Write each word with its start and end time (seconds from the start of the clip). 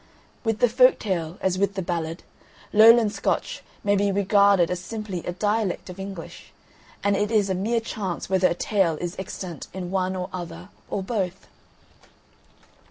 With 0.43 0.57
the 0.61 0.67
Folk 0.67 0.97
tale 0.97 1.37
as 1.41 1.59
with 1.59 1.75
the 1.75 1.83
Ballad, 1.83 2.23
Lowland 2.73 3.11
Scotch 3.13 3.61
may 3.83 3.95
be 3.95 4.11
regarded 4.11 4.71
as 4.71 4.79
simply 4.79 5.19
a 5.25 5.31
dialect 5.33 5.91
of 5.91 5.99
English, 5.99 6.53
and 7.03 7.15
it 7.15 7.29
is 7.29 7.51
a 7.51 7.53
mere 7.53 7.79
chance 7.79 8.27
whether 8.27 8.47
a 8.47 8.55
tale 8.55 8.97
is 8.99 9.15
extant 9.19 9.67
in 9.75 9.91
one 9.91 10.15
or 10.15 10.27
other, 10.33 10.69
or 10.89 11.03
both. 11.03 11.45